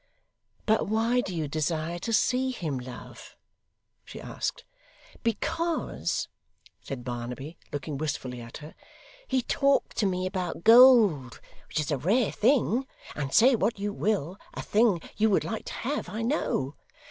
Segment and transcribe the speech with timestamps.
[0.65, 3.35] 'But why do you desire to see him, love?'
[4.03, 4.63] she asked.
[5.21, 6.27] 'Because,'
[6.81, 8.73] said Barnaby, looking wistfully at her,
[9.27, 13.93] 'he talked to me about gold, which is a rare thing, and say what you
[13.93, 16.73] will, a thing you would like to have, I know.